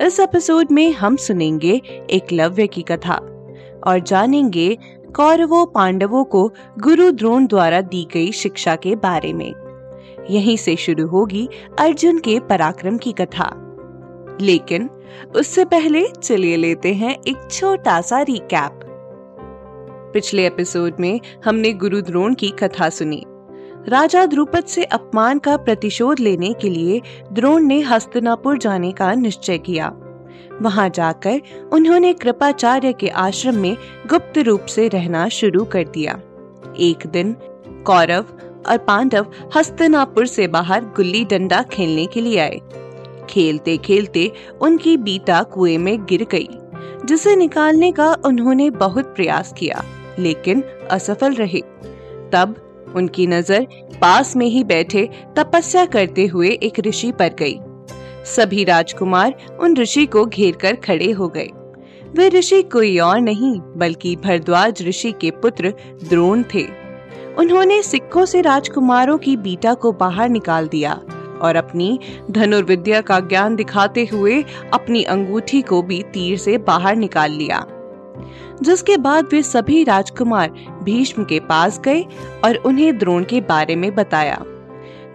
इस 0.00 0.20
एपिसोड 0.20 0.66
में 0.72 0.92
हम 0.92 1.16
सुनेंगे 1.16 1.80
एकलव्य 2.10 2.66
की 2.66 2.82
कथा 2.82 3.14
और 3.86 3.98
जानेंगे 3.98 4.78
कौरवों 5.16 5.66
पांडवों 5.66 6.24
को 6.24 6.52
गुरु 6.78 7.10
द्रोण 7.10 7.46
द्वारा 7.46 7.80
दी 7.80 8.08
गई 8.12 8.32
शिक्षा 8.32 8.76
के 8.76 8.96
बारे 8.96 9.32
में। 9.32 9.54
यहीं 10.30 10.56
से 10.56 10.76
शुरू 10.76 11.06
होगी 11.06 11.48
अर्जुन 11.80 12.18
के 12.18 12.40
पराक्रम 12.40 12.98
की 12.98 13.12
कथा। 13.12 13.62
लेकिन 14.40 14.90
उससे 15.36 15.64
पहले 15.64 16.06
चलिए 16.22 16.56
लेते 16.56 16.94
हैं 16.94 17.16
एक 17.28 17.48
छोटा 17.50 18.00
सा 18.00 18.22
रिकैप 18.22 18.80
पिछले 20.14 20.46
एपिसोड 20.46 20.92
में 21.00 21.20
हमने 21.44 21.72
गुरु 21.72 22.00
द्रोण 22.00 22.34
की 22.34 22.50
कथा 22.50 22.88
सुनी। 22.88 23.24
राजा 23.88 24.26
द्रुपद 24.26 24.64
से 24.64 24.84
अपमान 24.84 25.38
का 25.38 25.56
प्रतिशोध 25.56 26.20
लेने 26.20 26.52
के 26.52 26.68
लिए 26.68 27.00
द्रोण 27.32 27.62
ने 27.62 27.80
हस्तनापुर 27.80 28.58
जाने 28.58 28.92
का 28.92 29.12
निश्चय 29.14 29.58
किया। 29.58 29.92
वहाँ 30.62 30.88
जाकर 30.88 31.40
उन्होंने 31.72 32.12
कृपाचार्य 32.12 32.92
के 32.92 33.08
आश्रम 33.08 33.56
में 33.56 33.76
गुप्त 34.06 34.38
रूप 34.38 34.66
से 34.66 34.88
रहना 34.88 35.28
शुरू 35.28 35.64
कर 35.64 35.84
दिया। 35.84 36.20
एक 36.78 37.06
दिन 37.06 37.36
कौरव 37.86 38.24
और 38.68 38.78
पांडव 38.78 39.26
हस्तनापुर 39.56 40.26
से 40.26 40.48
बाहर 40.48 40.84
गुल्ली 40.84 41.24
डंडा 41.24 41.62
खेलने 41.62 42.06
के 42.06 42.20
लिए 42.20 42.38
आए। 42.38 42.60
खेलते 43.30 43.76
खेलते 43.76 44.32
उनकी 44.60 44.96
बीटा 44.96 45.42
कुएँ 45.42 45.78
में 45.78 46.04
गिर 46.04 46.26
गई, 46.30 46.48
जिसे 47.04 47.36
निकालने 47.36 47.92
का 47.92 48.16
उन्होंने 48.24 48.70
बहुत 48.70 49.16
प्रयास 49.16 49.54
किया, 49.58 49.84
लेकिन 50.18 50.64
असफल 50.90 51.34
रहे। 51.34 51.60
तब 52.32 52.62
उनकी 52.96 53.26
नज़र 53.26 53.66
पास 54.00 54.36
में 54.36 54.46
ही 54.46 54.64
बैठे 54.64 55.08
तपस्या 55.36 55.84
करते 55.86 56.26
हुए 56.26 56.48
एक 56.48 56.80
ऋषि 56.80 57.12
पर 57.12 57.34
गई। 57.38 57.58
सभी 58.26 58.64
राजकुमार 58.64 59.34
उन 59.60 59.76
ऋषि 59.76 60.06
को 60.06 60.24
घेर 60.26 60.56
कर 60.56 60.76
खड़े 60.76 61.10
हो 61.10 61.28
गए। 61.28 61.48
वे 62.16 62.28
ऋषि 62.28 62.62
कोई 62.62 62.98
और 62.98 63.20
नहीं, 63.20 63.60
बल्कि 63.76 64.16
भरद्वाज 64.16 64.82
ऋषि 64.82 65.12
के 65.12 65.30
पुत्र 65.30 65.74
द्रोण 66.08 66.42
थे। 66.54 66.64
उन्होंने 67.38 67.82
सिक्कों 67.82 68.24
से 68.24 68.40
राजकुमारों 68.40 69.18
की 69.18 69.36
बीटा 69.36 69.74
को 69.74 69.92
बाहर 69.92 70.28
निकाल 70.28 70.68
दिया 70.68 70.92
और 71.42 71.56
अपनी 71.56 71.98
धनुर्विद्या 72.30 73.00
का 73.00 73.18
ज्ञान 73.20 73.56
दिखाते 73.56 74.04
हुए 74.04 74.44
अपनी 74.72 75.02
अंगूठी 75.04 75.62
को 75.62 75.82
भी 75.82 76.02
तीर 76.02 76.38
से 76.38 76.58
बाहर 76.58 76.96
निकाल 76.96 77.32
लिया। 77.32 77.58
जिसके 78.62 78.96
बाद 78.96 79.28
वे 79.32 79.42
सभी 79.42 79.84
राजकुमार 79.84 80.50
भीष्म 80.82 81.24
के 81.24 81.40
पास 81.40 81.80
गए 81.80 82.04
और 82.44 82.54
उन्हें 82.56 82.98
द्रोण 82.98 83.24
के 83.24 83.40
बारे 83.40 83.76
में 83.76 83.94
बताया। 83.94 84.42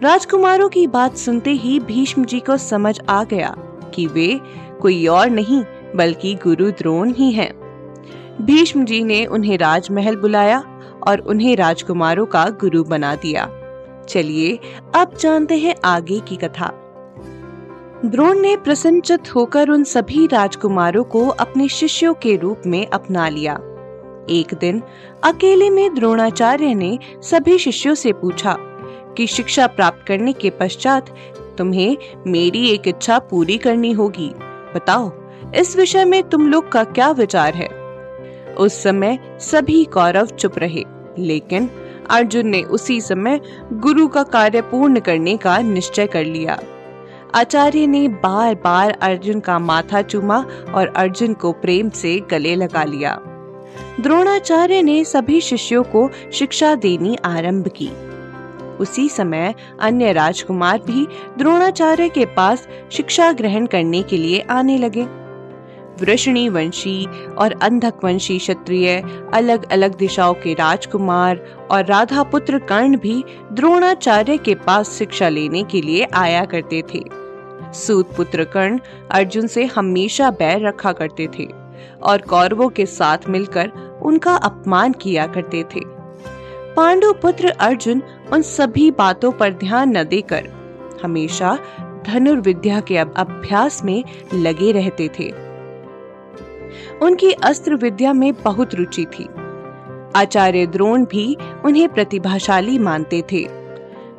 राजकुमारों 0.02 0.68
की 0.68 0.86
बात 0.86 1.16
सुनते 1.16 1.50
ही 1.50 1.80
भीष्म 1.80 2.24
जी 2.24 2.40
को 2.40 2.56
समझ 2.56 3.00
आ 3.08 3.24
गया 3.24 3.54
कि 3.94 4.06
वे 4.06 4.40
कोई 4.80 5.06
और 5.06 5.30
नहीं, 5.30 5.64
बल्कि 5.96 6.34
गुरु 6.34 6.70
द्रोण 6.70 7.12
ही 7.12 7.32
हैं। 7.32 7.62
भीष्म 8.40 8.84
जी 8.84 9.04
ने 9.04 9.26
उन्हें 9.26 9.58
राजमहल 9.58 10.16
बुलाया 10.16 10.64
और 11.08 11.18
उन्हें 11.18 11.56
राजकुमारों 11.56 12.26
का 12.26 12.48
गुरु 12.48 12.84
बना 12.84 13.14
दिया। 13.14 13.48
चलिए, 14.08 14.58
अब 14.94 15.16
जानते 15.20 15.58
हैं 15.58 15.74
आगे 15.84 16.20
की 16.20 16.36
कथा। 16.36 16.81
द्रोण 18.04 18.38
ने 18.38 18.56
प्रसन्नचित 18.56 19.34
होकर 19.34 19.68
उन 19.68 19.84
सभी 19.84 20.26
राजकुमारों 20.26 21.04
को 21.04 21.28
अपने 21.28 21.68
शिष्यों 21.68 22.14
के 22.14 22.36
रूप 22.36 22.62
में 22.66 22.86
अपना 22.86 23.28
लिया। 23.28 23.52
एक 24.30 24.54
दिन 24.60 24.82
अकेले 25.24 25.70
में 25.70 25.94
द्रोणाचार्य 25.94 26.74
ने 26.74 26.98
सभी 27.22 27.58
शिष्यों 27.58 27.94
से 27.94 28.12
पूछा 28.12 28.56
कि 29.16 29.26
शिक्षा 29.26 29.66
प्राप्त 29.66 30.06
करने 30.08 30.32
के 30.32 30.50
पश्चात 30.50 31.14
तुम्हें 31.58 31.96
मेरी 32.26 32.68
एक 32.68 32.88
इच्छा 32.88 33.18
पूरी 33.18 33.58
करनी 33.58 33.92
होगी। 33.92 34.28
बताओ, 34.74 35.12
इस 35.54 35.76
विषय 35.76 36.04
में 36.04 36.22
तुम 36.22 36.46
लोग 36.46 36.72
का 36.72 36.84
क्या 36.84 37.10
विचार 37.10 37.54
है? 37.54 37.68
उस 38.54 38.82
समय 38.82 39.38
सभी 39.40 39.84
कौरव 39.84 40.26
चुप 40.26 40.58
रहे, 40.58 40.84
लेकिन 41.18 41.70
अर्जुन 42.10 42.46
ने 42.46 42.62
उसी 42.62 43.00
समय 43.00 43.40
गुरु 43.72 44.08
का 44.08 44.22
कार्य 44.22 44.60
पूर्ण 44.60 45.00
करने 45.00 45.36
का 45.36 45.58
निश्चय 45.58 46.06
कर 46.06 46.24
लिया। 46.24 46.58
आचार्य 47.34 47.86
ने 47.86 48.08
बार 48.08 48.54
बार 48.54 48.98
अर्जुन 49.02 49.40
का 49.40 49.58
माथा 49.58 50.02
चूमा 50.02 50.44
और 50.74 50.92
अर्जुन 50.96 51.34
को 51.34 51.52
प्रेम 51.52 51.88
से 51.90 52.20
गले 52.30 52.54
लगा 52.54 52.84
लिया। 52.84 53.18
द्रोणाचार्य 54.00 54.82
ने 54.82 55.04
सभी 55.04 55.40
शिष्यों 55.40 55.82
को 55.82 56.10
शिक्षा 56.32 56.74
देनी 56.74 57.16
आरंभ 57.24 57.68
की। 57.68 57.88
उसी 58.76 59.08
समय 59.08 59.54
अन्य 59.80 60.12
राजकुमार 60.12 60.78
भी 60.78 61.06
द्रोणाचार्य 61.38 62.08
के 62.08 62.26
पास 62.26 62.68
शिक्षा 62.92 63.32
ग्रहण 63.32 63.66
करने 63.66 64.02
के 64.02 64.16
लिए 64.16 64.40
आने 64.40 64.78
लगे। 64.78 65.02
वृषणी 66.00 66.48
वंशी 66.48 67.06
और 67.38 67.58
अंधक 67.62 68.04
वंशी 68.04 68.38
क्षत्रिय 68.38 69.02
अलग 69.34 69.72
अलग 69.72 69.96
दिशाओं 69.96 70.34
के 70.34 70.54
राजकुमार 70.54 71.40
और 71.70 71.84
राधा 71.84 72.22
पुत्र 72.22 72.58
कर्ण 72.58 72.96
भी 72.96 73.24
द्रोणाचार्य 73.52 74.36
के 74.36 74.54
पास 74.54 74.90
शिक्षा 74.90 75.28
लेने 75.28 75.62
के 75.62 75.80
लिए 75.80 76.06
आया 76.14 76.44
करते 76.44 76.82
थे। 76.94 77.21
सूत 77.72 78.16
पुत्र 78.16 78.44
कर्ण 78.44 78.78
अर्जुन 79.10 79.46
से 79.46 79.64
हमेशा 79.64 80.30
बैर 80.30 80.66
रखा 80.66 80.92
करते 80.92 81.28
थे 81.38 81.48
और 82.02 82.20
कौरवों 82.20 82.68
के 82.68 82.86
साथ 82.86 83.18
मिलकर 83.28 83.68
उनका 84.02 84.34
अपमान 84.34 84.92
किया 84.92 85.26
करते 85.26 85.62
थे। 85.62 85.80
पांडु 86.76 87.12
पुत्र 87.12 87.48
अर्जुन 87.48 88.02
उन 88.32 88.42
सभी 88.42 88.90
बातों 88.90 89.32
पर 89.32 89.52
ध्यान 89.52 89.96
न 89.96 90.04
देकर 90.04 90.48
हमेशा 91.02 91.58
धनुर्विद्या 92.06 92.80
के 92.80 92.96
अभ्यास 92.96 93.84
में 93.84 94.04
लगे 94.34 94.72
रहते 94.72 95.10
थे। 95.18 95.30
उनकी 97.02 97.32
अस्त्र 97.32 97.76
विद्या 97.76 98.12
में 98.12 98.34
बहुत 98.34 98.74
रुचि 98.74 99.04
थी। 99.04 99.28
आचार्य 100.16 100.66
द्रोण 100.66 101.04
भी 101.04 101.36
उन्हें 101.64 101.88
प्रतिभाशाली 101.88 102.78
मानते 102.78 103.22
थे। 103.32 103.61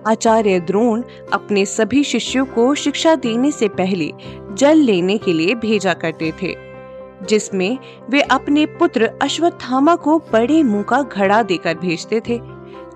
आचार्य 0.08 0.59
द्रोण 0.59 1.03
अपने 1.34 1.66
सभी 1.66 2.03
शिष्यों 2.03 2.46
को 2.46 2.74
शिक्षा 2.75 3.16
देने 3.16 3.52
से 3.52 3.68
पहले 3.68 4.12
जल 4.53 4.78
लेने 4.78 5.18
के 5.18 5.34
लिए 5.34 5.56
भेजा 5.56 5.94
करते 5.94 6.31
थे, 6.41 6.56
जिसमें 7.25 7.78
वे 8.09 8.22
अपने 8.22 8.66
पुत्र 8.66 9.09
अश्वत्थामा 9.22 9.96
को 9.96 10.18
बड़े 10.19 10.63
मुँह 10.63 10.84
का 10.84 11.02
घड़ा 11.02 11.44
देकर 11.44 11.78
भेजते 11.78 12.19
थे, 12.19 12.40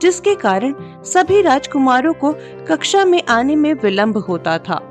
जिसके 0.02 0.36
कारण 0.36 0.74
सभी 1.04 1.42
राजकुमारों 1.42 2.14
को 2.14 2.34
कक्षा 2.68 3.06
में 3.06 3.22
आने 3.30 3.56
में 3.56 3.74
विलंब 3.74 4.18
होता 4.18 4.58
था, 4.58 4.82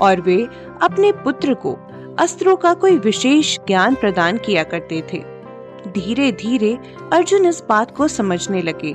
और 0.00 0.20
वे 0.20 0.42
अपने 0.82 1.12
पुत्र 1.12 1.54
को 1.54 1.78
अस्त्रों 2.18 2.56
का 2.56 2.74
कोई 2.74 2.98
विशेष 2.98 3.58
ज्ञान 3.66 3.94
प्रदान 3.94 4.36
किया 4.36 4.62
करते 4.62 5.02
थे। 5.12 5.18
धीरे 5.88 6.32
धीरे 6.32 6.78
अर्जुन 7.12 7.46
इस 7.46 7.62
बात 7.68 7.96
को 7.96 8.08
समझने 8.08 8.62
लगे 8.62 8.94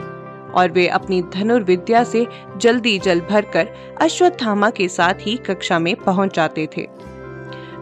और 0.58 0.72
वे 0.72 0.88
अपनी 0.88 1.22
धनुर्विद्या 1.34 2.04
से 2.04 2.26
जल्दी 2.58 2.98
जल 3.00 3.22
भरकर 3.22 3.68
अश्वत्थामा 4.02 4.70
के 4.70 4.88
साथ 4.88 5.14
ही 5.22 5.36
कक्षा 5.38 5.80
में 5.80 5.96
पहुँच 5.96 6.36
जाते 6.36 6.68
थे। 6.78 6.88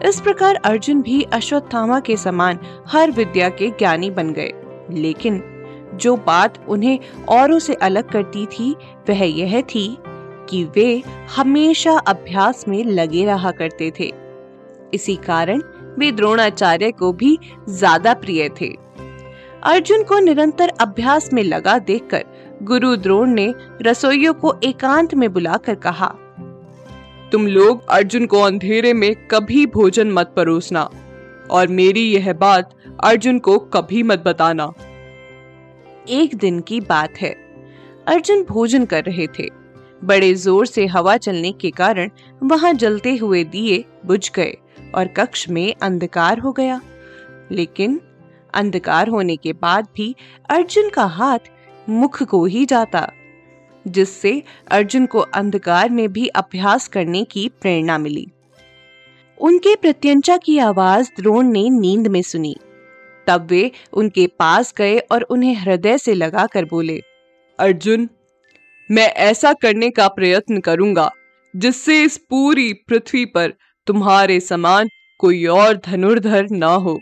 इस 0.08 0.20
प्रकार 0.20 0.54
अर्जुन 0.54 1.02
भी 1.02 1.22
अश्वत्थामा 1.22 2.00
के 2.00 2.16
समान 2.16 2.58
हर 2.88 3.10
विद्या 3.10 3.48
के 3.48 3.70
ज्ञानी 3.70 4.10
बन 4.10 4.32
गए। 4.32 4.52
लेकिन 4.90 5.42
जो 5.94 6.16
बात 6.16 6.58
उन्हें 6.68 6.98
औरों 7.28 7.58
से 7.58 7.74
अलग 7.74 8.10
करती 8.10 8.46
थी, 8.46 8.72
वह 9.08 9.24
यह 9.24 9.60
थी 9.62 9.96
कि 10.50 10.64
वे 10.64 11.02
हमेशा 11.36 11.92
अभ्यास 11.98 12.64
में 12.68 12.84
लगे 12.84 13.24
रहा 13.24 13.50
करते 13.50 13.92
थे। 14.00 14.12
इसी 14.94 15.14
कारण 15.16 15.62
वे 15.98 16.10
द्रोणाचार्य 16.12 16.90
को 16.90 17.12
भी 17.12 17.38
ज़्यादा 17.68 18.14
प्रिय 18.14 18.48
थे। 18.60 18.68
अर्जुन 19.62 20.02
को 20.02 20.18
निरंतर 20.18 20.72
अभ्यास 20.80 21.32
में 21.32 21.42
लगा 21.42 21.78
देखकर 21.78 22.24
गुरु 22.62 22.96
द्रोण 22.96 23.30
ने 23.30 23.54
रसोइयों 23.82 24.34
को 24.34 24.54
एकांत 24.64 25.14
में 25.14 25.32
बुलाकर 25.32 25.74
कहा, 25.74 26.14
तुम 27.32 27.46
लोग 27.46 27.88
अर्जुन 27.88 28.26
को 28.26 28.40
अंधेरे 28.40 28.92
में 28.92 29.14
कभी 29.26 29.66
भोजन 29.66 30.10
मत 30.10 30.32
परोसना, 30.36 30.88
और 31.50 31.68
मेरी 31.68 32.02
यह 32.12 32.32
बात 32.32 32.74
अर्जुन 33.04 33.38
को 33.38 33.58
कभी 33.58 34.02
मत 34.02 34.18
बताना। 34.18 34.72
एक 36.08 36.34
दिन 36.34 36.60
की 36.60 36.80
बात 36.80 37.18
है। 37.18 37.34
अर्जुन 38.06 38.44
भोजन 38.44 38.84
कर 38.84 39.04
रहे 39.04 39.26
थे। 39.26 39.48
बड़े 40.04 40.34
ज़ोर 40.34 40.66
से 40.66 40.86
हवा 40.86 41.16
चलने 41.16 41.52
के 41.52 41.70
कारण 41.70 42.10
वहाँ 42.42 42.72
जलते 42.72 43.16
हुए 43.16 43.44
दिए 43.44 43.84
बुझ 44.06 44.30
गए 44.30 44.56
और 44.94 45.06
कक्ष 45.06 45.48
में 45.48 45.74
अंधकार 45.82 46.38
हो 46.38 46.52
गया। 46.52 46.80
लेकिन 47.52 48.00
अंधकार 48.54 49.08
होने 49.08 49.36
के 49.36 49.52
बाद 49.52 49.86
भी 49.96 50.14
अर्जुन 50.50 50.90
का 50.90 51.04
हाथ 51.04 51.38
मुख 51.88 52.22
को 52.22 52.44
ही 52.44 52.64
जाता, 52.66 53.12
जिससे 53.88 54.42
अर्जुन 54.70 55.06
को 55.06 55.18
अंधकार 55.18 55.90
में 55.90 56.12
भी 56.12 56.26
अभ्यास 56.26 56.88
करने 56.88 57.24
की 57.24 57.48
प्रेरणा 57.48 57.98
मिली। 57.98 58.26
उनके 59.38 59.76
प्रत्यंचा 59.76 60.36
की 60.36 60.58
आवाज़ 60.58 61.10
द्रोण 61.20 61.46
ने 61.46 61.70
नींद 61.70 62.06
में 62.06 62.22
सुनी। 62.22 62.56
तब 63.26 63.46
वे 63.50 63.70
उनके 63.92 64.26
पास 64.26 64.74
गए 64.76 64.98
और 64.98 65.22
उन्हें 65.22 65.54
हृदय 65.54 65.98
से 65.98 66.14
लगाकर 66.14 66.64
बोले, 66.64 67.00
अर्जुन, 67.58 68.08
मैं 68.90 69.08
ऐसा 69.08 69.52
करने 69.52 69.90
का 69.90 70.08
प्रयत्न 70.08 70.60
करूँगा, 70.60 71.10
जिससे 71.56 72.02
इस 72.02 72.16
पूरी 72.30 72.72
पृथ्वी 72.72 73.24
पर 73.24 73.52
तुम्हारे 73.86 74.40
समान 74.40 74.88
कोई 75.18 75.46
और 75.46 75.80
धनुर्धर 75.86 76.46
ना 76.50 76.74
हो। 76.74 77.00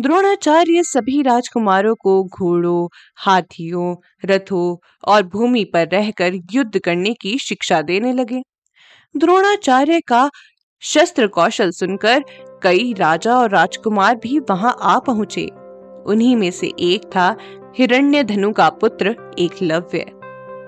द्रोणाचार्य 0.00 0.82
सभी 0.82 1.22
राजकुमारों 1.22 1.94
को 1.94 2.24
घोड़ों, 2.24 2.88
हाथियों, 3.16 3.96
रथों 4.24 4.76
और 5.04 5.22
भूमि 5.22 5.64
पर 5.64 5.88
रहकर 5.88 6.32
युद्ध 6.52 6.78
करने 6.78 7.14
की 7.14 7.38
शिक्षा 7.38 7.82
देने 7.82 8.12
लगे। 8.12 8.42
द्रोणाचार्य 9.16 10.00
का 10.00 10.30
शस्त्र 10.80 11.26
कौशल 11.26 11.70
सुनकर 11.70 12.24
कई 12.62 12.92
राजा 12.92 13.36
और 13.36 13.50
राजकुमार 13.50 14.16
भी 14.16 14.38
वहाँ 14.38 14.76
आ 14.82 14.98
पहुँचे। 14.98 15.46
उन्हीं 16.06 16.36
में 16.36 16.50
से 16.50 16.72
एक 16.80 17.06
था 17.06 17.36
हिरण्य 17.78 18.24
धनु 18.24 18.52
का 18.52 18.68
पुत्र 18.70 19.16
एकलव्य 19.38 20.04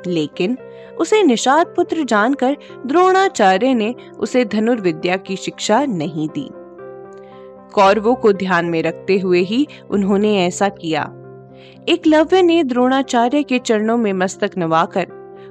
लेकिन 0.06 0.58
उसे 1.00 1.22
निषाद 1.22 1.66
पुत्र 1.66 2.04
जानकर 2.04 2.56
द्रोणाचार्य 2.86 3.74
ने 3.74 3.94
उसे 4.18 4.44
धनुर्विद्या 4.44 5.16
की 5.16 5.36
शिक्षा 5.36 5.84
नहीं 5.84 6.28
दी। 6.28 6.50
कौरवों 7.74 8.14
को 8.14 8.32
ध्यान 8.32 8.66
में 8.66 8.82
रखते 8.82 9.18
हुए 9.18 9.40
ही 9.40 9.66
उन्होंने 9.90 10.36
ऐसा 10.46 10.68
किया। 10.68 11.02
एकलव्य 11.88 12.42
ने 12.42 12.62
द्रोणाचार्य 12.64 13.42
के 13.42 13.58
चरणों 13.58 13.96
में 13.96 14.12
मस्तक 14.12 14.50
नवाकर 14.58 15.06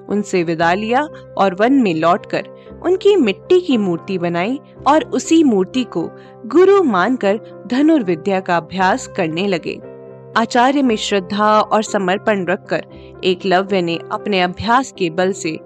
उनसे 0.10 0.44
विदा 0.44 0.74
लिया 0.74 1.02
और 1.38 1.56
वन 1.56 1.74
में 1.74 1.94
लौटकर 1.96 2.48
उनकी 2.84 3.16
मिट्टी 3.16 3.60
की 3.60 3.78
मूर्ति 3.78 4.18
बनाई 4.18 4.60
और 4.88 5.04
उसी 5.04 5.44
मूर्ति 5.44 5.84
को 5.84 6.10
गुरु 6.46 6.84
मानकर 6.84 7.40
धनुर्विद्या 7.68 8.40
का 8.40 8.58
अभ्यास 8.58 9.08
करने 9.08 9.48
लगे। 9.48 9.80
आचार्य 10.38 10.82
में 10.82 10.96
श्रद्धा 10.96 11.60
और 11.62 11.84
समर्पण 11.84 12.46
रखकर 12.46 12.86
एकलव्य 13.24 13.82
ने 13.82 14.00
अपने 14.12 14.42
अभ्यास 14.42 14.94
के 14.98 15.10
बल 15.10 15.32
से 15.32 15.60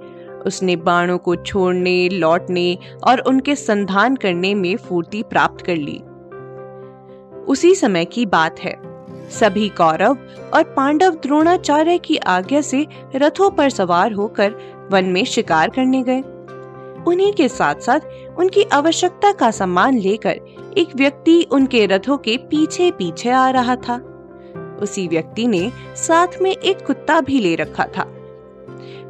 उसने 0.46 0.76
बाणों 0.76 1.18
को 1.18 1.36
छोड़ने, 1.36 2.10
लौटने 2.10 2.78
और 3.04 3.20
उनके 3.20 3.56
संधान 3.56 4.16
करने 4.16 4.54
में 4.56 4.76
फूर्ति 4.78 5.24
प्राप्त 5.24 5.66
कर 5.66 5.76
ली। 5.76 6.02
उसी 7.48 7.76
समय 7.76 8.06
की 8.06 8.26
बात 8.26 8.60
है। 8.60 8.92
सभी 9.30 9.70
कौरव 9.70 10.18
और 10.54 10.64
पांडव 10.64 11.10
द्रोणाचार्य 11.10 11.98
की 11.98 12.18
आज्ञा 12.18 12.62
से 12.62 12.88
रथों 13.16 13.50
पर 13.52 13.70
सवार 13.70 14.12
होकर 14.12 14.54
वन 14.92 15.06
में 15.06 15.26
शिकार 15.26 15.70
करने 15.70 16.04
गए। 16.04 16.22
उन्हीं 17.08 17.34
के 17.34 17.48
साथ 17.48 17.76
साथ 17.76 18.00
उनकी 18.38 18.64
आवश्यकता 18.64 19.32
का 19.32 19.52
सम्मान 19.52 19.98
लेकर 19.98 20.40
एक 20.78 20.96
व्यक्ति 20.96 21.48
उनके 21.52 21.86
रथों 21.86 22.18
के 22.18 22.38
पीछे 22.38 22.92
पीछे 22.92 23.30
आ 23.30 23.50
रहा 23.50 23.76
था। 23.76 24.08
उसी 24.82 25.08
व्यक्ति 25.08 25.48
ने 25.48 25.72
साथ 25.96 26.28
में 26.42 26.52
एक 26.52 26.86
कुत्ता 26.86 27.22
भी 27.22 27.40
ले 27.40 27.56
रखा 27.56 27.86
था। 27.86 28.16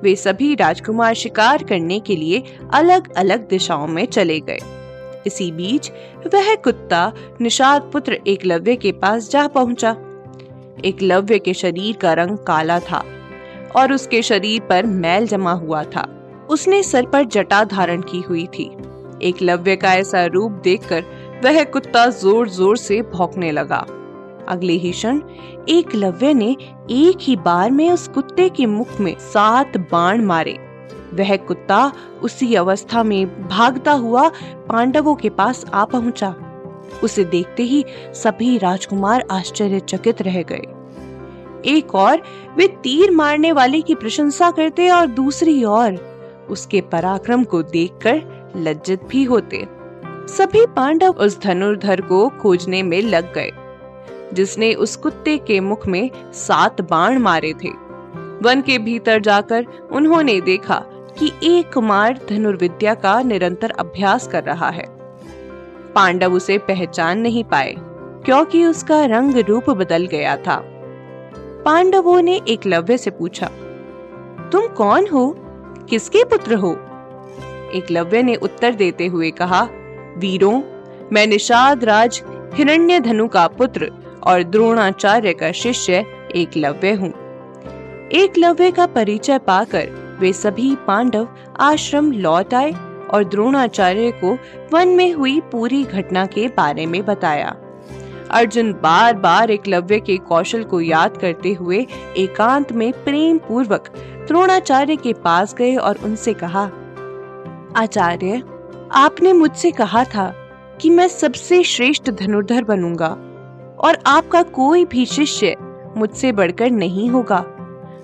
वे 0.02 0.16
सभी 0.16 0.56
राजकुमार 0.56 1.14
शिकार 1.14 1.64
करने 1.64 2.00
के 2.00 2.16
लिए 2.16 2.44
अलग 2.74 3.14
अलग 3.14 3.48
दिशाओं 3.48 3.88
में 3.88 4.06
चले 4.06 4.40
गए। 4.40 4.60
इसी 5.28 5.52
बीच 5.52 5.92
वह 6.34 6.54
कुत्ता 6.56 7.12
निषाद 7.42 7.90
पुत्र 7.94 8.18
एकलव्य 8.28 8.76
के 8.76 8.92
पास 8.92 9.30
जा 9.30 9.48
पहुँचा। 9.48 9.96
एकलव्य 10.86 11.40
के 11.40 11.54
शरीर 11.54 11.96
का 11.96 12.14
रंग 12.14 12.38
काला 12.38 12.80
था 12.82 13.04
और 13.76 13.94
उसके 13.94 14.22
शरीर 14.22 14.62
पर 14.62 14.86
मैल 14.86 15.28
जमा 15.28 15.52
हुआ 15.54 15.84
था। 15.86 16.08
उसने 16.50 16.82
सर 16.84 17.06
पर 17.06 17.24
जटा 17.26 17.64
धारण 17.64 18.02
की 18.02 18.22
हुई 18.22 18.46
थी। 18.48 18.70
एकलव्य 19.22 19.76
का 19.76 19.94
ऐसा 19.94 20.26
रूप 20.26 20.52
देखकर 20.64 21.04
वह 21.44 21.64
कुत्ता 21.64 22.06
ज़ोर 22.12 22.50
ज़ोर 22.50 22.78
से 22.78 23.02
भौंकने 23.14 23.52
लगा। 23.52 23.86
अगले 24.50 24.74
ही 24.74 24.92
क्षण 24.92 25.22
एकलव्य 25.70 26.34
ने 26.34 26.50
एक 26.92 27.18
ही 27.22 27.36
बार 27.36 27.72
में 27.72 27.90
उस 27.92 28.08
कुत्ते 28.08 28.50
के 28.50 28.66
मुख 28.66 29.00
में 29.00 29.16
सात 29.24 29.78
बाण 29.92 30.26
मारे। 30.26 30.58
वह 31.14 31.36
कुत्ता 31.38 31.92
उसी 32.22 32.54
अवस्था 32.56 33.04
में 33.04 33.48
भागता 33.48 33.92
हुआ 33.92 34.28
पांडवों 34.70 35.16
के 35.16 35.30
पास 35.30 35.66
आ 35.74 35.86
पहुँचा। 35.86 36.36
उसे 37.04 37.24
देखते 37.24 37.64
ही 37.64 37.84
सभी 38.14 38.58
राजकुमार 38.58 39.26
आश्चर्यचकित 39.32 40.22
रह 40.22 40.42
गए। 40.44 40.64
एक 41.66 41.96
और, 41.96 42.22
वे 42.58 42.68
तीर 42.84 43.12
मारने 43.12 43.52
वाले 43.52 43.82
की 43.82 43.96
प्रशंसा 43.96 44.52
करते 44.52 44.90
और 44.90 45.08
दूसरी 45.08 45.64
ओर 45.64 46.00
उसके 46.50 46.82
पराक्रम 46.82 47.44
को 47.44 47.62
देखकर 47.64 48.54
लज्जित 48.58 49.04
भी 49.04 49.24
होते। 49.24 49.66
सभी 50.28 50.66
पांडव 50.66 51.10
उस 51.10 51.40
धनुर्धर 51.42 52.02
को 52.02 52.28
खोजने 52.42 52.82
में 52.84 53.02
लग 53.02 53.34
गए, 53.34 53.52
जिसने 54.34 54.74
उस 54.74 54.96
कुत्ते 54.96 55.38
के 55.38 55.60
मुख 55.60 55.88
में 55.88 56.10
सात 56.34 56.82
बाण 56.82 57.18
मारे 57.20 57.54
थे। 57.54 57.70
वन 58.42 58.62
के 58.62 58.78
भीतर 58.78 59.20
जाकर 59.20 59.66
उन्होंने 59.92 60.40
देखा 60.42 60.84
कि 61.20 61.32
एक 61.44 61.74
कुमार 61.74 62.20
धनुर्विद्या 62.30 62.94
का 62.94 63.22
निरंतर 63.22 63.70
अभ्यास 63.70 64.28
कर 64.28 64.44
रहा 64.44 64.70
है। 64.70 64.86
पांडव 65.96 66.34
उसे 66.34 66.58
पहचान 66.58 67.20
नहीं 67.20 67.44
पाए, 67.44 67.74
क्योंकि 68.26 68.66
उसका 68.66 69.04
रंग 69.06 69.38
रूप 69.38 69.70
बदल 69.70 70.06
गया 70.06 70.36
था। 70.38 70.62
पांडवों 71.66 72.22
ने 72.22 72.40
एकलव्य 72.48 72.98
से 72.98 73.12
पूछा, 73.12 73.48
तुम 74.52 74.68
कौन 74.68 75.08
हो? 75.08 75.34
किसके 75.90 76.24
पुत्र 76.24 76.56
हो? 76.56 76.72
एकलव्य 77.74 78.22
ने 78.24 78.36
उत्तर 78.36 78.76
देते 78.76 79.08
हुए 79.08 79.32
कहा, 79.32 79.62
वीरों, 80.18 80.62
मैं 81.12 81.28
निषाद 81.28 81.84
राज 81.84 82.22
हिरण्य 82.54 83.00
धनु 83.00 83.28
का 83.28 83.48
पुत्र 83.48 83.92
और 84.24 84.44
द्रोणाचार्य 84.44 85.34
का 85.34 85.52
शिष्य 85.52 86.06
एकलव्य 86.36 86.92
हूँ। 86.94 87.14
एकलव्य 88.12 88.72
का 88.72 88.86
परिचय 88.86 89.38
पाकर 89.38 90.01
वे 90.22 90.32
सभी 90.34 90.76
पांडव 90.88 91.28
आश्रम 91.60 92.12
लौट 92.12 92.54
आए 92.54 92.72
और 93.14 93.24
द्रोणाचार्य 93.24 94.12
को 94.24 94.38
वन 94.74 94.88
में 94.88 95.12
हुई 95.14 95.40
पूरी 95.42 95.84
घटना 95.84 96.26
के 96.26 96.48
बारे 96.48 96.86
में 96.86 97.06
बताया। 97.06 97.56
अर्जुन 98.32 98.72
बार 98.74 99.16
बार 99.16 99.52
एकलव्य 99.52 100.00
के 100.00 100.18
कौशल 100.18 100.64
को 100.64 100.82
याद 100.82 101.18
करते 101.18 101.54
हुए 101.54 101.86
एकांत 102.18 102.72
में 102.72 102.92
प्रेम 103.04 103.38
पूर्वक 103.38 103.90
द्रोणाचार्य 104.28 104.96
के 104.96 105.14
पास 105.14 105.54
गए 105.56 105.76
और 105.76 105.98
उनसे 106.04 106.34
कहा, 106.34 106.64
आचार्य, 107.76 108.42
आपने 108.92 109.34
मुझसे 109.34 109.72
कहा 109.72 110.04
था 110.06 110.34
कि 110.82 110.90
मैं 110.90 111.08
सबसे 111.08 111.64
श्रेष्ठ 111.64 112.10
धनुर्धर 112.12 112.64
बनूँगा 112.64 113.10
और 113.80 113.98
आपका 114.08 114.42
कोई 114.44 114.86
भी 114.86 115.06
शिष्य 115.06 115.56
मुझसे 115.98 116.32
बढ़कर 116.32 116.72
नहीं 116.72 117.10
होगा। 117.10 117.46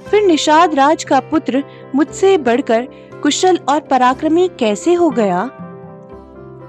फिर 0.06 0.24
निषाद 0.24 0.75
राज 0.75 1.04
का 1.04 1.20
पुत्र 1.20 1.63
मुझसे 1.96 2.38
बढ़कर 2.38 2.88
कुशल 3.24 3.60
और 3.70 3.80
पराक्रमी 3.80 4.50
कैसे 4.60 4.94
हो 4.94 5.10
गया? 5.10 5.42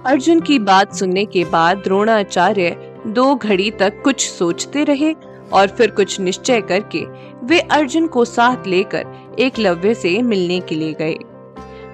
अर्जुन 0.06 0.40
की 0.40 0.58
बात 0.58 0.94
सुनने 0.94 1.24
के 1.24 1.44
बाद 1.44 1.78
द्रोणाचार्य 1.78 2.94
दो 3.06 3.34
घड़ी 3.34 3.70
तक 3.70 4.02
कुछ 4.04 4.30
सोचते 4.30 4.84
रहे 4.84 5.14
और 5.52 5.66
फिर 5.66 5.90
कुछ 5.90 6.20
निश्चय 6.20 6.60
करके 6.60 7.04
वे 7.44 7.60
अर्जुन 7.60 8.06
को 8.06 8.24
साथ 8.24 8.66
लेकर 8.66 9.04
एकलव्य 9.38 9.94
से 9.94 10.22
मिलने 10.22 10.60
के 10.60 10.74
लिए 10.74 10.92
गए। 10.92 11.16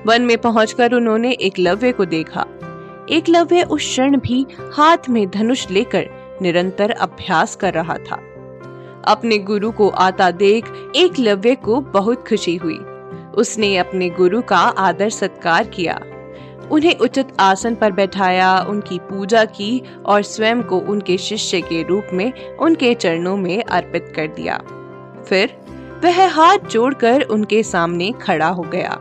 वन 0.07 0.23
में 0.23 0.39
पहुंचकर 0.39 0.93
उन्होंने 0.93 1.31
एकलव्य 1.31 1.93
को 1.93 2.05
देखा। 2.05 2.47
एकलव्य 3.11 3.63
उस 3.63 3.81
क्षण 3.81 4.17
भी 4.17 4.47
हाथ 4.73 5.11
में 5.11 5.31
धनुष 5.31 5.71
लेकर 5.71 6.07
निरंतर 6.43 6.91
अभ्यास 6.91 7.57
कर 7.57 7.75
रहा 7.75 7.99
था। 7.99 8.34
अपने 9.07 9.39
गुरु 9.39 9.71
को 9.71 9.89
आता 9.89 10.31
देख 10.31 10.93
एकलव्य 10.97 11.55
को 11.55 11.81
बहुत 11.81 12.29
खुशी 12.29 12.57
हुई। 12.57 12.79
उसने 13.37 13.77
अपने 13.77 14.09
गुरु 14.09 14.43
का 14.43 14.59
आदर 14.59 15.11
सत्कार 15.11 15.65
किया। 15.65 16.01
उन्हें 16.73 16.99
उचित 16.99 17.29
आसन 17.41 17.75
पर 17.75 17.93
बैठाया, 17.93 18.61
उनकी 18.61 18.99
पूजा 18.99 19.45
की 19.45 19.83
और 20.07 20.23
स्वयं 20.23 20.63
को 20.63 20.79
उनके 20.79 21.19
शिष्य 21.19 21.61
के 21.61 21.83
रूप 21.83 22.07
में, 22.13 22.57
उनके 22.57 22.95
चरणों 22.95 23.37
में 23.37 23.65
अर्पित 23.65 24.13
कर 24.17 24.27
दिया। 24.27 24.59
फिर 25.29 25.57
वह 26.05 26.29
हाथ 26.29 26.59
जोड़कर 26.59 27.23
उनके 27.23 27.63
सामने 27.63 28.13
खड़ा 28.23 28.49
हो 28.49 28.63
गया। 28.63 28.99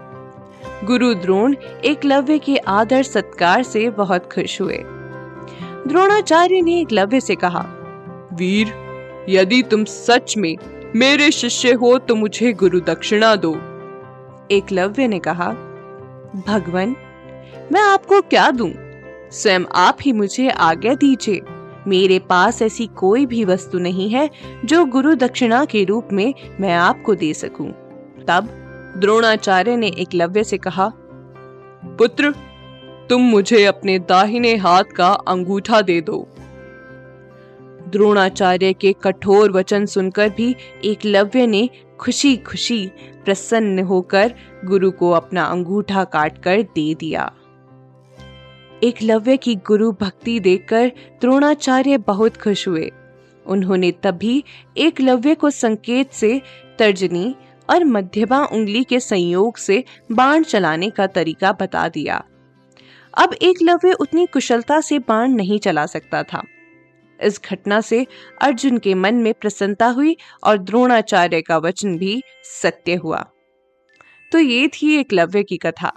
गुरु 0.83 1.13
द्रोण 1.13 1.55
एकलव्य 1.85 2.39
के 2.39 2.57
आदर 2.57 3.03
सत्कार 3.03 3.63
से 3.63 3.89
बहुत 3.89 4.33
खुश 4.33 4.61
हुए। 4.61 4.83
द्रोणाचार्य 5.87 6.61
ने 6.61 6.79
एकलव्य 6.79 7.21
से 7.21 7.35
कहा, 7.35 7.65
वीर 8.33 8.82
यदि 9.29 9.63
तुम 9.63 9.83
सच 9.83 10.37
में 10.37 10.55
मेरे 10.95 11.31
शिष्य 11.31 11.71
हो 11.71 11.97
तो 11.97 12.15
मुझे 12.15 12.53
गुरु 12.53 12.79
दक्षिणा 12.79 13.35
दो 13.35 13.53
एकलव्य 14.51 15.07
ने 15.07 15.19
कहा, 15.19 15.49
भगवान, 16.47 16.95
मैं 17.71 17.81
आपको 17.81 18.21
क्या 18.21 18.51
दूँ? 18.51 18.71
स्वयं 19.31 19.65
आप 19.75 19.97
ही 20.01 20.11
मुझे 20.11 20.49
आज्ञा 20.49 20.93
दीजिए 20.93 21.41
मेरे 21.87 22.19
पास 22.19 22.61
ऐसी 22.61 22.87
कोई 22.87 23.25
भी 23.25 23.45
वस्तु 23.45 23.79
नहीं 23.79 24.09
है, 24.09 24.29
जो 24.65 24.85
गुरु 24.85 25.15
दक्षिणा 25.15 25.65
के 25.65 25.83
रूप 25.83 26.09
में 26.11 26.33
मैं 26.59 26.73
आपको 26.73 27.15
दे 27.15 27.33
सकूँ। 27.33 27.71
तब 28.27 28.49
द्रोणाचार्य 28.97 29.77
ने 29.77 29.87
एकलव्य 29.87 30.43
से 30.43 30.57
कहा, 30.57 30.91
पुत्र, 31.85 32.31
तुम 33.09 33.21
मुझे 33.21 33.65
अपने 33.65 33.99
दाहिने 33.99 34.55
हाथ 34.55 34.83
का 34.83 35.09
अंगूठा 35.09 35.81
दे 35.81 36.01
दो 36.01 36.27
द्रोणाचार्य 37.93 38.73
के 38.73 38.93
कठोर 39.03 39.51
वचन 39.51 39.85
सुनकर 39.85 40.29
भी 40.29 40.55
एकलव्य 40.85 41.47
ने 41.47 41.69
खुशी 41.99 42.37
खुशी 42.37 42.87
प्रसन्न 43.25 43.79
होकर 43.79 44.33
गुरु 44.65 44.91
को 44.91 45.11
अपना 45.11 45.43
अंगूठा 45.43 46.03
काटकर 46.03 46.61
दे 46.61 46.93
दिया। 46.93 47.31
एकलव्य 48.83 49.37
की 49.37 49.55
गुरु 49.55 49.91
भक्ति 49.91 50.39
देखकर 50.39 50.91
द्रोणाचार्य 51.21 51.97
बहुत 51.97 52.37
खुश 52.37 52.67
हुए। 52.67 52.91
उन्होंने 53.45 53.91
तभी 53.91 54.43
एकलव्य 54.77 55.35
को 55.35 55.49
संकेत 55.49 56.11
से 56.11 56.41
तर्जनी 56.79 57.35
और 57.69 57.85
मध्यमा 57.85 58.45
उंगली 58.45 58.83
के 58.83 58.99
संयोग 58.99 59.57
से 59.57 59.83
बाण 60.11 60.43
चलाने 60.43 60.89
का 60.89 61.07
तरीका 61.07 61.51
बता 61.51 61.87
दिया। 61.87 62.23
अब 63.17 63.33
एकलव्य 63.41 63.93
उतनी 63.93 64.25
कुशलता 64.25 64.81
से 64.81 64.99
बाण 64.99 65.31
नहीं 65.31 65.59
चला 65.59 65.85
सकता 65.85 66.23
था। 66.23 66.43
इस 67.23 67.41
घटना 67.51 67.81
से 67.81 68.07
अर्जुन 68.41 68.77
के 68.77 68.93
मन 68.93 69.15
में 69.15 69.33
प्रसन्नता 69.33 69.87
हुई 69.87 70.17
और 70.43 70.57
द्रोणाचार्य 70.57 71.41
का 71.41 71.57
वचन 71.57 71.97
भी 71.97 72.23
सत्य 72.43 72.95
हुआ। 72.95 73.25
तो 74.31 74.39
ये 74.39 74.67
थी 74.67 74.99
एकलव्य 74.99 75.43
की 75.43 75.57
कथा। 75.57 75.91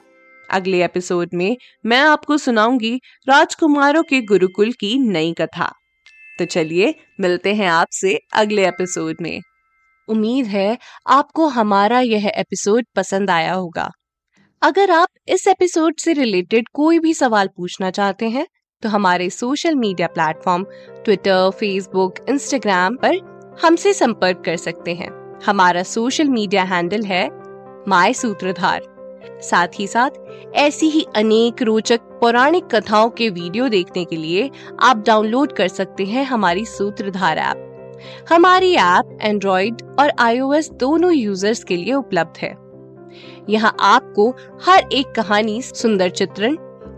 अगले 0.50 0.84
एपिसोड 0.84 1.28
में 1.34 1.56
मैं 1.86 2.00
आपको 2.00 2.38
सुनाऊँगी 2.38 3.00
राजकुमारों 3.28 4.02
के 4.02 4.20
गुरुकुल 4.20 4.72
की 4.72 4.98
नई 4.98 5.32
कथा। 5.32 5.72
तो 6.38 6.44
चलिए, 6.44 6.94
मिलते 7.20 7.54
हैं 7.54 7.68
आपसे 7.68 8.20
अगले 8.34 8.68
एपिसोड 8.68 9.16
में। 9.20 9.40
उम्मीद 10.08 10.46
है 10.46 10.78
आपको 11.06 11.48
हमारा 11.48 12.00
यह 12.00 12.32
एपिसोड 12.36 12.84
पसंद 12.96 13.30
आया 13.30 13.52
होगा। 13.52 13.90
अगर 14.62 14.90
आप 14.90 15.08
इस 15.28 15.46
एपिसोड 15.46 15.94
से 15.98 16.12
रिलेटेड 16.12 16.68
कोई 16.72 16.98
भी 16.98 17.14
सवाल 17.14 17.48
पूछना 17.56 17.90
चाहते 17.90 18.28
हैं 18.28 18.46
तो 18.82 18.88
हमारे 18.88 19.28
social 19.30 19.74
media 19.74 20.06
platform 20.06 20.64
Twitter 21.04 21.50
Facebook 21.50 22.14
Instagram 22.28 22.96
पर 22.96 23.18
हमसे 23.62 23.92
संपर्क 23.94 24.42
कर 24.44 24.56
सकते 24.56 24.94
हैं। 24.94 25.08
हमारा 25.46 25.82
सोशल 25.82 26.28
मीडिया 26.28 26.62
हैंडल 26.62 27.02
है 27.02 27.28
माय 27.88 28.12
सूत्रधार 28.12 28.82
साथ 29.42 29.78
ही 29.78 29.86
साथ, 29.86 30.10
ऐसी 30.54 30.88
ही 30.88 31.04
अनेक 31.16 31.62
रोचक 31.62 32.00
पौराणिक 32.20 32.64
कथाओं 32.64 33.08
के 33.10 33.28
वीडियो 33.30 33.68
देखने 33.68 34.04
के 34.04 34.16
लिए 34.16 34.50
आप 34.80 35.02
डाउनलोड 35.06 35.52
कर 35.52 35.68
सकते 35.68 36.04
हैं 36.04 36.24
हमारी 36.24 36.64
सूत्रधार 36.64 37.38
ऐप 37.38 38.26
हमारी 38.30 38.74
ऐप 38.74 39.18
एंड्रॉइड 39.22 39.82
और 40.00 40.12
आईओएस 40.18 40.70
दोनों 40.70 41.12
यूज़र्स 41.12 41.64
के 41.64 41.76
लिए 41.76 41.94
उपलब्ध 41.94 42.38
है। 42.38 42.54
यहाँ 43.48 43.74
आपको 43.80 44.30
हर 44.66 44.88
एक 44.92 45.12
कहानी, 45.16 45.60
सुंदर 45.62 46.10
चित्रण 46.10 46.56